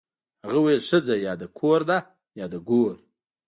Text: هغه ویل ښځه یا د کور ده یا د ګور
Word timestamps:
هغه 0.45 0.59
ویل 0.63 0.81
ښځه 0.89 1.15
یا 1.27 1.33
د 1.41 1.43
کور 1.59 1.79
ده 1.89 1.97
یا 2.39 2.45
د 2.53 2.55
ګور 2.69 2.95